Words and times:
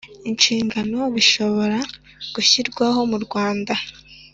inshingano 0.29 0.99
bishobora 1.15 1.79
gushyirwaho 2.33 2.99
mu 3.11 3.17
rwanda 3.25 3.73